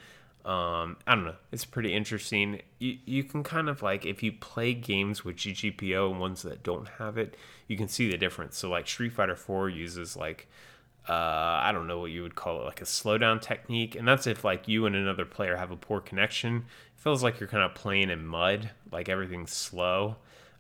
Um, 0.45 0.99
I 1.07 1.15
don't 1.15 1.25
know. 1.25 1.37
It's 1.53 1.65
pretty 1.65 1.95
interesting. 1.95 2.61
You, 2.79 2.99
you 3.07 3.25
can 3.25 3.43
kind 3.43 3.69
of 3.69 3.83
like 3.83 4.05
if 4.05 4.23
you 4.23 4.33
play 4.33 4.75
games 4.75 5.25
with 5.25 5.37
GGPO 5.37 6.11
and 6.11 6.21
ones 6.21 6.43
that 6.43 6.63
don't 6.63 6.89
have 6.99 7.17
it, 7.17 7.37
you 7.67 7.77
can 7.79 7.89
see 7.89 8.11
the 8.11 8.19
difference. 8.19 8.59
So 8.59 8.69
like 8.69 8.87
Street 8.87 9.13
Fighter 9.15 9.37
4 9.37 9.71
uses 9.71 10.17
like 10.17 10.47
uh, 11.09 11.13
I 11.63 11.71
don't 11.73 11.87
know 11.87 11.99
what 11.99 12.11
you 12.11 12.23
would 12.23 12.35
call 12.35 12.63
it, 12.63 12.65
like 12.65 12.81
a 12.81 12.87
slowdown 12.87 13.41
technique. 13.41 13.95
And 13.95 14.09
that's 14.09 14.27
if 14.27 14.45
like 14.45 14.69
you 14.69 14.87
and 14.87 14.97
another 14.97 15.25
player 15.25 15.57
have 15.57 15.71
a 15.71 15.77
poor 15.77 16.01
connection. 16.01 16.57
It 16.97 17.01
feels 17.01 17.23
like 17.23 17.41
you're 17.41 17.49
kind 17.49 17.63
of 17.63 17.75
playing 17.75 18.11
in 18.11 18.27
mud, 18.27 18.71
like 18.91 19.09
everything's 19.09 19.53
slow. 19.53 20.17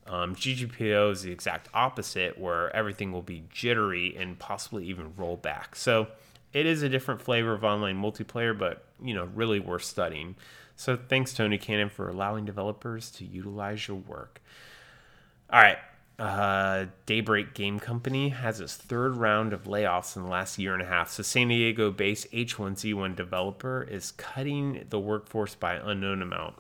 Um, 0.07 0.35
GGPO 0.35 1.13
is 1.13 1.23
the 1.23 1.33
exact 1.33 1.69
opposite, 1.73 2.39
where 2.39 2.75
everything 2.77 3.11
will 3.11 3.23
be 3.23 3.45
jittery 3.51 4.15
and 4.19 4.39
possibly 4.39 4.85
even 4.85 5.15
roll 5.17 5.39
back. 5.39 5.75
So 5.77 6.09
it 6.55 6.65
is 6.65 6.83
a 6.83 6.89
different 6.89 7.21
flavor 7.21 7.53
of 7.53 7.65
online 7.65 8.01
multiplayer, 8.01 8.57
but 8.57 8.85
you 9.03 9.13
know, 9.13 9.29
really 9.35 9.61
worth 9.61 9.85
studying. 9.85 10.37
So 10.77 10.97
thanks, 10.97 11.35
Tony 11.35 11.59
Cannon, 11.59 11.91
for 11.91 12.09
allowing 12.09 12.45
developers 12.45 13.11
to 13.13 13.25
utilize 13.25 13.87
your 13.87 13.99
work. 13.99 14.41
All 15.51 15.61
right, 15.61 15.79
uh, 16.19 16.87
Daybreak 17.07 17.55
Game 17.55 17.79
Company 17.79 18.31
has 18.31 18.61
its 18.61 18.77
third 18.77 19.17
round 19.17 19.53
of 19.53 19.65
layoffs 19.65 20.17
in 20.17 20.23
the 20.23 20.29
last 20.29 20.59
year 20.59 20.73
and 20.73 20.83
a 20.83 20.87
half. 20.87 21.11
So, 21.11 21.23
San 21.23 21.49
Diego 21.49 21.91
based 21.91 22.31
H1Z1 22.33 23.17
developer 23.17 23.83
is 23.83 24.13
cutting 24.13 24.87
the 24.89 25.01
workforce 25.01 25.55
by 25.55 25.75
unknown 25.75 26.23
amount. 26.23 26.55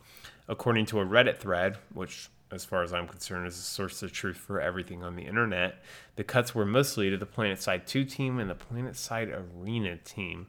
According 0.48 0.86
to 0.86 1.00
a 1.00 1.06
Reddit 1.06 1.38
thread, 1.38 1.78
which, 1.92 2.28
as 2.50 2.64
far 2.64 2.82
as 2.82 2.92
I'm 2.92 3.08
concerned, 3.08 3.46
is 3.46 3.58
a 3.58 3.62
source 3.62 4.02
of 4.02 4.12
truth 4.12 4.36
for 4.36 4.60
everything 4.60 5.02
on 5.02 5.16
the 5.16 5.24
internet, 5.24 5.82
the 6.16 6.24
cuts 6.24 6.54
were 6.54 6.66
mostly 6.66 7.10
to 7.10 7.16
the 7.16 7.26
PlanetSide 7.26 7.86
2 7.86 8.04
team 8.04 8.38
and 8.38 8.48
the 8.48 8.54
PlanetSide 8.54 9.34
Arena 9.58 9.96
team. 9.96 10.46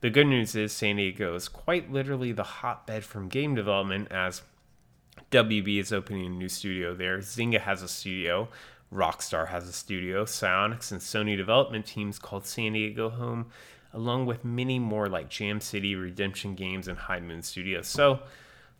The 0.00 0.10
good 0.10 0.26
news 0.26 0.56
is 0.56 0.72
San 0.72 0.96
Diego 0.96 1.34
is 1.34 1.48
quite 1.48 1.92
literally 1.92 2.32
the 2.32 2.42
hotbed 2.42 3.04
from 3.04 3.28
game 3.28 3.54
development 3.54 4.10
as 4.10 4.42
WB 5.30 5.78
is 5.78 5.92
opening 5.92 6.26
a 6.26 6.30
new 6.30 6.48
studio 6.48 6.94
there. 6.94 7.18
Zynga 7.18 7.60
has 7.60 7.82
a 7.82 7.88
studio. 7.88 8.48
Rockstar 8.92 9.48
has 9.48 9.68
a 9.68 9.72
studio. 9.72 10.24
Psyonix 10.24 10.90
and 10.90 11.00
Sony 11.00 11.36
development 11.36 11.86
teams 11.86 12.18
called 12.18 12.46
San 12.46 12.72
Diego 12.72 13.10
home, 13.10 13.46
along 13.92 14.26
with 14.26 14.44
many 14.44 14.78
more 14.78 15.08
like 15.08 15.28
Jam 15.28 15.60
City, 15.60 15.94
Redemption 15.94 16.54
Games, 16.54 16.88
and 16.88 16.98
High 16.98 17.20
Moon 17.20 17.42
Studios. 17.42 17.86
So 17.86 18.20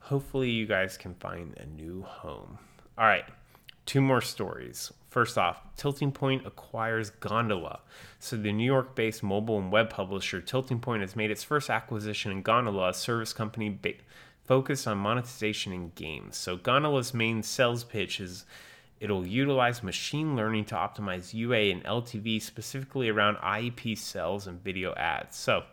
hopefully 0.03 0.51
you 0.51 0.67
guys 0.67 0.97
can 0.97 1.15
find 1.15 1.57
a 1.59 1.67
new 1.67 2.03
home. 2.03 2.59
All 2.99 3.07
right, 3.07 3.25
two 3.87 4.01
more 4.01 4.21
stories. 4.21 4.93
First 5.09 5.37
off, 5.37 5.61
Tilting 5.77 6.13
Point 6.13 6.47
acquires 6.47 7.11
Gondola. 7.11 7.81
So, 8.19 8.37
the 8.37 8.53
New 8.53 8.65
York 8.65 8.95
based 8.95 9.23
mobile 9.23 9.59
and 9.59 9.71
web 9.71 9.91
publisher 9.91 10.41
Tilting 10.41 10.81
Point 10.81 11.03
has 11.03 11.17
made 11.17 11.31
its 11.31 11.45
first 11.45 11.69
acquisition 11.69 12.33
in 12.33 12.43
Gondola, 12.43 12.91
a 12.91 12.95
service 12.95 13.33
company 13.33 13.69
ba- 13.69 13.95
focused 14.45 14.87
on 14.87 14.99
monetization 14.99 15.73
in 15.73 15.93
games. 15.95 16.37
So 16.37 16.57
Gondola's 16.57 17.15
main 17.15 17.43
sales 17.43 17.85
pitch 17.85 18.21
is 18.21 18.45
it'll 19.01 19.27
utilize 19.27 19.83
machine 19.83 20.37
learning 20.37 20.67
to 20.67 20.75
optimize 20.75 21.35
UA 21.35 21.73
and 21.73 21.85
LTV 21.85 22.41
specifically 22.43 23.09
around 23.09 23.37
IEP 23.37 23.97
sales 23.97 24.47
and 24.47 24.63
video 24.63 24.95
ads. 24.95 25.37
So 25.37 25.65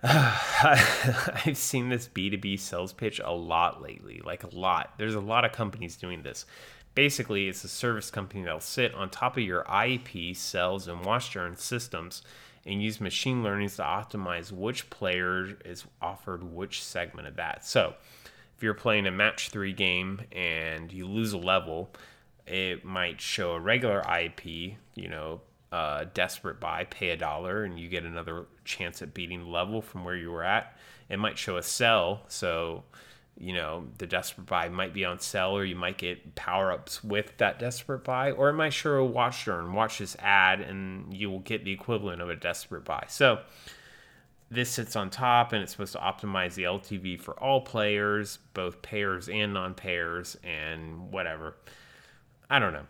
I've 0.02 1.56
seen 1.56 1.88
this 1.88 2.06
B2B 2.06 2.60
sales 2.60 2.92
pitch 2.92 3.20
a 3.24 3.32
lot 3.32 3.82
lately, 3.82 4.20
like 4.24 4.44
a 4.44 4.54
lot. 4.54 4.94
There's 4.96 5.16
a 5.16 5.20
lot 5.20 5.44
of 5.44 5.50
companies 5.50 5.96
doing 5.96 6.22
this. 6.22 6.46
Basically, 6.94 7.48
it's 7.48 7.64
a 7.64 7.68
service 7.68 8.10
company 8.10 8.44
that'll 8.44 8.60
sit 8.60 8.94
on 8.94 9.10
top 9.10 9.36
of 9.36 9.42
your 9.42 9.64
IEP, 9.64 10.36
sales, 10.36 10.86
and 10.86 11.04
watch 11.04 11.34
your 11.34 11.52
systems 11.56 12.22
and 12.64 12.80
use 12.80 13.00
machine 13.00 13.42
learning 13.42 13.70
to 13.70 13.82
optimize 13.82 14.52
which 14.52 14.88
player 14.90 15.56
is 15.64 15.84
offered 16.00 16.44
which 16.44 16.82
segment 16.82 17.26
of 17.26 17.36
that. 17.36 17.64
So, 17.64 17.94
if 18.56 18.62
you're 18.62 18.74
playing 18.74 19.06
a 19.06 19.12
match 19.12 19.50
three 19.50 19.72
game 19.72 20.20
and 20.30 20.92
you 20.92 21.06
lose 21.06 21.32
a 21.32 21.38
level, 21.38 21.90
it 22.46 22.84
might 22.84 23.20
show 23.20 23.52
a 23.52 23.60
regular 23.60 24.02
IEP, 24.02 24.76
you 24.94 25.08
know, 25.08 25.40
uh, 25.72 26.04
desperate 26.14 26.60
buy, 26.60 26.84
pay 26.84 27.10
a 27.10 27.16
dollar, 27.16 27.64
and 27.64 27.78
you 27.78 27.88
get 27.88 28.04
another 28.04 28.46
chance 28.64 29.02
at 29.02 29.14
beating 29.14 29.46
level 29.46 29.82
from 29.82 30.04
where 30.04 30.16
you 30.16 30.30
were 30.30 30.44
at. 30.44 30.76
It 31.08 31.18
might 31.18 31.38
show 31.38 31.56
a 31.56 31.62
sell, 31.62 32.22
so 32.28 32.84
you 33.40 33.52
know, 33.52 33.84
the 33.98 34.06
desperate 34.06 34.46
buy 34.46 34.68
might 34.68 34.92
be 34.92 35.04
on 35.04 35.20
sale, 35.20 35.56
or 35.56 35.64
you 35.64 35.76
might 35.76 35.96
get 35.96 36.34
power 36.34 36.72
ups 36.72 37.04
with 37.04 37.36
that 37.38 37.58
desperate 37.58 38.02
buy, 38.02 38.32
or 38.32 38.48
it 38.48 38.54
might 38.54 38.72
show 38.72 38.94
a 38.94 39.04
watch 39.04 39.44
turn, 39.44 39.72
watch 39.74 39.98
this 39.98 40.16
ad, 40.18 40.60
and 40.60 41.14
you 41.14 41.30
will 41.30 41.38
get 41.38 41.64
the 41.64 41.72
equivalent 41.72 42.20
of 42.20 42.28
a 42.28 42.36
desperate 42.36 42.84
buy. 42.84 43.04
So 43.08 43.38
this 44.50 44.70
sits 44.70 44.96
on 44.96 45.10
top, 45.10 45.52
and 45.52 45.62
it's 45.62 45.72
supposed 45.72 45.92
to 45.92 45.98
optimize 45.98 46.54
the 46.54 46.64
LTV 46.64 47.20
for 47.20 47.38
all 47.38 47.60
players, 47.60 48.38
both 48.54 48.82
payers 48.82 49.28
and 49.28 49.54
non 49.54 49.74
payers, 49.74 50.36
and 50.42 51.12
whatever. 51.12 51.54
I 52.50 52.58
don't 52.58 52.72
know. 52.72 52.86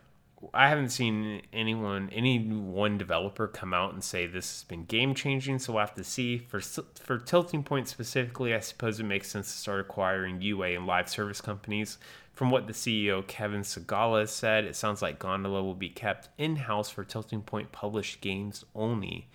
I 0.54 0.68
haven't 0.68 0.90
seen 0.90 1.42
anyone, 1.52 2.10
any 2.12 2.38
one 2.38 2.96
developer 2.96 3.48
come 3.48 3.74
out 3.74 3.92
and 3.92 4.02
say 4.02 4.26
this 4.26 4.58
has 4.58 4.64
been 4.64 4.84
game 4.84 5.14
changing. 5.14 5.58
So 5.58 5.72
we'll 5.72 5.80
have 5.80 5.94
to 5.94 6.04
see. 6.04 6.38
For 6.38 6.60
for 6.60 7.18
Tilting 7.18 7.64
Point 7.64 7.88
specifically, 7.88 8.54
I 8.54 8.60
suppose 8.60 9.00
it 9.00 9.04
makes 9.04 9.28
sense 9.30 9.50
to 9.50 9.58
start 9.58 9.80
acquiring 9.80 10.40
UA 10.40 10.68
and 10.68 10.86
live 10.86 11.08
service 11.08 11.40
companies. 11.40 11.98
From 12.32 12.50
what 12.50 12.68
the 12.68 12.72
CEO 12.72 13.26
Kevin 13.26 13.62
Segalla 13.62 14.28
said, 14.28 14.64
it 14.64 14.76
sounds 14.76 15.02
like 15.02 15.18
Gondola 15.18 15.60
will 15.62 15.74
be 15.74 15.88
kept 15.88 16.28
in 16.38 16.54
house 16.54 16.88
for 16.88 17.02
Tilting 17.02 17.42
Point 17.42 17.72
published 17.72 18.20
games 18.20 18.64
only, 18.76 19.26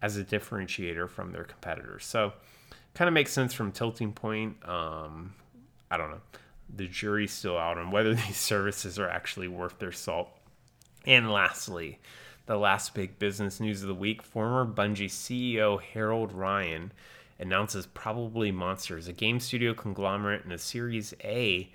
as 0.00 0.16
a 0.16 0.22
differentiator 0.22 1.08
from 1.08 1.32
their 1.32 1.42
competitors. 1.42 2.04
So, 2.04 2.34
kind 2.94 3.08
of 3.08 3.14
makes 3.14 3.32
sense 3.32 3.52
from 3.52 3.72
Tilting 3.72 4.12
Point. 4.12 4.56
Um, 4.68 5.34
I 5.90 5.96
don't 5.96 6.10
know 6.10 6.20
the 6.74 6.86
jury's 6.86 7.32
still 7.32 7.56
out 7.56 7.78
on 7.78 7.90
whether 7.90 8.14
these 8.26 8.36
services 8.36 8.98
are 8.98 9.08
actually 9.08 9.48
worth 9.48 9.78
their 9.78 9.92
salt. 9.92 10.28
And 11.06 11.30
lastly, 11.30 12.00
the 12.46 12.56
last 12.56 12.92
big 12.92 13.18
business 13.18 13.60
news 13.60 13.82
of 13.82 13.88
the 13.88 13.94
week 13.94 14.22
former 14.22 14.66
Bungie 14.66 15.06
CEO 15.06 15.80
Harold 15.80 16.32
Ryan 16.32 16.92
announces 17.38 17.86
Probably 17.86 18.50
Monsters, 18.50 19.06
a 19.06 19.12
game 19.12 19.38
studio 19.38 19.72
conglomerate 19.72 20.44
in 20.44 20.50
a 20.50 20.58
Series 20.58 21.14
A 21.22 21.70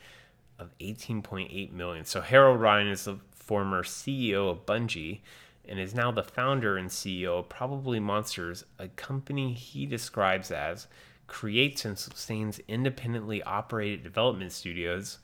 of 0.60 0.78
18.8 0.80 1.72
million. 1.72 2.04
So 2.04 2.20
Harold 2.20 2.60
Ryan 2.60 2.88
is 2.88 3.06
the 3.06 3.20
former 3.32 3.84
CEO 3.84 4.50
of 4.50 4.66
Bungie 4.66 5.22
and 5.68 5.80
is 5.80 5.96
now 5.96 6.12
the 6.12 6.24
founder 6.24 6.76
and 6.76 6.90
CEO 6.90 7.40
of 7.40 7.50
Probably 7.50 8.00
Monsters, 8.00 8.66
a 8.80 8.90
company 8.90 9.54
he 9.54 9.86
describes 9.86 10.52
as 10.52 10.88
creates 11.28 11.86
and 11.86 11.98
sustains 11.98 12.60
independently 12.68 13.42
operated 13.44 14.04
development 14.04 14.52
studios 14.52 15.20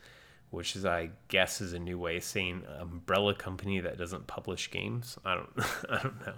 which 0.49 0.75
is 0.75 0.85
I 0.85 1.09
guess 1.27 1.59
is 1.59 1.73
a 1.73 1.79
new 1.79 1.99
way 1.99 2.17
of 2.17 2.23
saying 2.23 2.63
umbrella 2.79 3.35
company 3.35 3.79
that 3.81 3.97
doesn't 3.97 4.27
publish 4.27 4.71
games. 4.71 5.17
I 5.25 5.35
don't 5.35 5.49
I 5.89 6.03
don't 6.03 6.25
know. 6.25 6.35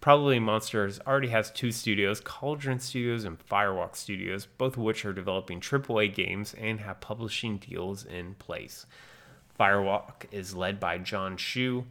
Probably 0.00 0.38
Monsters 0.38 1.00
already 1.06 1.28
has 1.28 1.50
two 1.50 1.72
studios, 1.72 2.20
Cauldron 2.20 2.78
Studios 2.78 3.24
and 3.24 3.38
Firewalk 3.38 3.96
Studios, 3.96 4.46
both 4.46 4.76
of 4.76 4.82
which 4.82 5.04
are 5.04 5.12
developing 5.12 5.60
AAA 5.60 6.14
games 6.14 6.54
and 6.54 6.80
have 6.80 7.00
publishing 7.00 7.58
deals 7.58 8.04
in 8.04 8.34
place. 8.34 8.86
Firewalk 9.58 10.26
is 10.30 10.54
led 10.54 10.78
by 10.78 10.98
John 10.98 11.36
Hsu, 11.36 11.84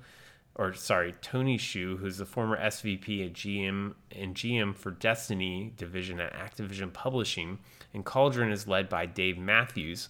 or 0.56 0.74
sorry, 0.74 1.16
Tony 1.22 1.58
Hsu, 1.58 1.98
who's 1.98 2.18
the 2.18 2.26
former 2.26 2.58
SVP 2.58 3.26
at 3.26 3.34
GM 3.34 3.94
and 4.16 4.34
GM 4.34 4.74
for 4.74 4.92
Destiny 4.92 5.74
division 5.76 6.22
at 6.22 6.34
Activision 6.34 6.94
Publishing, 6.94 7.60
and 7.94 8.06
Cauldron 8.06 8.54
is 8.54 8.68
led 8.68 8.88
by 8.88 9.06
Dave 9.06 9.38
Matthews 9.38 10.08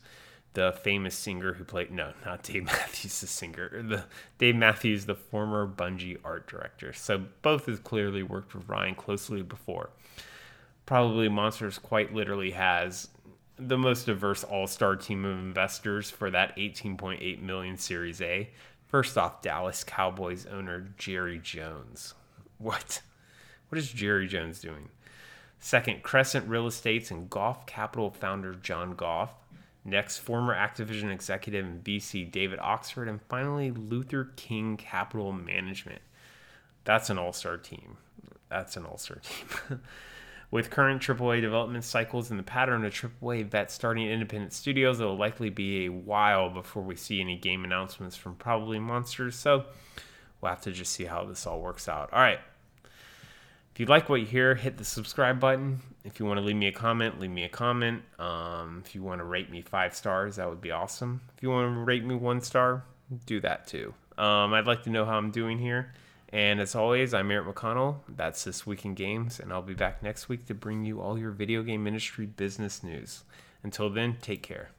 the 0.57 0.71
famous 0.71 1.13
singer 1.13 1.53
who 1.53 1.63
played 1.63 1.91
no, 1.91 2.13
not 2.25 2.41
Dave 2.41 2.63
Matthews, 2.65 3.21
the 3.21 3.27
singer. 3.27 3.83
The 3.83 4.05
Dave 4.39 4.55
Matthews, 4.55 5.05
the 5.05 5.13
former 5.13 5.67
Bungie 5.67 6.17
art 6.23 6.47
director. 6.47 6.93
So 6.93 7.25
both 7.43 7.67
has 7.67 7.77
clearly 7.77 8.23
worked 8.23 8.55
with 8.55 8.67
Ryan 8.67 8.95
closely 8.95 9.43
before. 9.43 9.91
Probably 10.87 11.29
Monsters 11.29 11.77
quite 11.77 12.11
literally 12.11 12.51
has 12.51 13.09
the 13.59 13.77
most 13.77 14.07
diverse 14.07 14.43
all-star 14.43 14.95
team 14.95 15.25
of 15.25 15.37
investors 15.37 16.09
for 16.09 16.31
that 16.31 16.57
18.8 16.57 17.39
million 17.39 17.77
Series 17.77 18.19
A. 18.19 18.49
First 18.87 19.15
off, 19.15 19.43
Dallas 19.43 19.83
Cowboys 19.83 20.47
owner 20.47 20.87
Jerry 20.97 21.37
Jones. 21.37 22.15
What? 22.57 23.03
What 23.69 23.77
is 23.77 23.91
Jerry 23.91 24.27
Jones 24.27 24.59
doing? 24.59 24.89
Second, 25.59 26.01
Crescent 26.01 26.47
Real 26.47 26.65
Estates 26.65 27.11
and 27.11 27.29
Goff 27.29 27.67
Capital 27.67 28.09
founder 28.09 28.55
John 28.55 28.95
Goff 28.95 29.33
Next, 29.87 30.17
former 30.17 30.53
Activision 30.53 31.13
executive 31.13 31.65
in 31.65 31.79
BC 31.79 32.29
David 32.29 32.59
Oxford, 32.61 33.07
and 33.07 33.21
finally 33.29 33.71
Luther 33.71 34.25
King 34.35 34.75
Capital 34.75 35.31
Management. 35.31 36.01
That's 36.83 37.09
an 37.09 37.17
all 37.17 37.31
star 37.31 37.55
team. 37.55 37.95
That's 38.49 38.75
an 38.75 38.85
all 38.85 38.97
star 38.97 39.19
team. 39.19 39.79
With 40.51 40.69
current 40.69 41.01
AAA 41.01 41.39
development 41.39 41.85
cycles 41.85 42.29
and 42.31 42.37
the 42.37 42.43
pattern 42.43 42.83
of 42.83 42.93
AAA 42.93 43.45
vets 43.45 43.73
starting 43.73 44.07
independent 44.07 44.51
studios, 44.51 44.99
it'll 44.99 45.17
likely 45.17 45.49
be 45.49 45.85
a 45.85 45.89
while 45.89 46.49
before 46.49 46.83
we 46.83 46.97
see 46.97 47.21
any 47.21 47.37
game 47.37 47.63
announcements 47.63 48.17
from 48.17 48.35
probably 48.35 48.79
Monsters. 48.79 49.37
So 49.37 49.67
we'll 50.41 50.49
have 50.49 50.61
to 50.63 50.71
just 50.71 50.91
see 50.91 51.05
how 51.05 51.23
this 51.23 51.47
all 51.47 51.61
works 51.61 51.87
out. 51.87 52.11
All 52.11 52.19
right. 52.19 52.39
If 53.77 53.81
you 53.81 53.85
like 53.85 54.09
what 54.09 54.19
you 54.19 54.25
hear, 54.25 54.55
hit 54.55 54.79
the 54.79 54.83
subscribe 54.83 55.39
button. 55.39 55.81
If 56.03 56.19
you 56.19 56.25
want 56.25 56.39
to 56.39 56.43
leave 56.43 56.55
me 56.55 56.65
a 56.65 56.71
comment, 56.71 57.19
leave 57.19 57.29
me 57.29 57.43
a 57.43 57.49
comment. 57.49 58.01
Um, 58.17 58.81
if 58.83 58.95
you 58.95 59.03
want 59.03 59.19
to 59.19 59.23
rate 59.23 59.51
me 59.51 59.61
five 59.61 59.93
stars, 59.93 60.37
that 60.37 60.49
would 60.49 60.61
be 60.61 60.71
awesome. 60.71 61.21
If 61.37 61.43
you 61.43 61.51
want 61.51 61.71
to 61.71 61.79
rate 61.81 62.03
me 62.03 62.15
one 62.15 62.41
star, 62.41 62.83
do 63.27 63.39
that 63.41 63.67
too. 63.67 63.93
Um, 64.17 64.55
I'd 64.55 64.65
like 64.65 64.81
to 64.85 64.89
know 64.89 65.05
how 65.05 65.15
I'm 65.19 65.29
doing 65.29 65.59
here. 65.59 65.93
And 66.29 66.59
as 66.59 66.73
always, 66.73 67.13
I'm 67.13 67.29
Eric 67.29 67.53
McConnell. 67.53 67.97
That's 68.09 68.43
This 68.43 68.65
Week 68.65 68.83
in 68.83 68.95
Games, 68.95 69.39
and 69.39 69.53
I'll 69.53 69.61
be 69.61 69.75
back 69.75 70.01
next 70.01 70.27
week 70.27 70.47
to 70.47 70.55
bring 70.55 70.83
you 70.83 70.99
all 70.99 71.19
your 71.19 71.29
video 71.29 71.61
game 71.61 71.85
industry 71.85 72.25
business 72.25 72.81
news. 72.81 73.25
Until 73.61 73.91
then, 73.91 74.17
take 74.23 74.41
care. 74.41 74.71